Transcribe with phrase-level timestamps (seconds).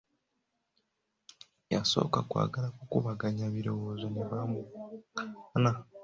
[1.73, 5.71] Yasooka kwagala kukubaganya birowoozo ne bamugaana.